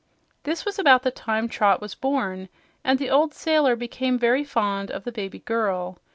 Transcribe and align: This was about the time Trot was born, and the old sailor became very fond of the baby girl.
This 0.45 0.65
was 0.65 0.79
about 0.79 1.03
the 1.03 1.11
time 1.11 1.47
Trot 1.47 1.79
was 1.79 1.93
born, 1.93 2.49
and 2.83 2.97
the 2.97 3.11
old 3.11 3.35
sailor 3.35 3.75
became 3.75 4.17
very 4.17 4.43
fond 4.43 4.89
of 4.89 5.03
the 5.03 5.11
baby 5.11 5.37
girl. 5.41 5.99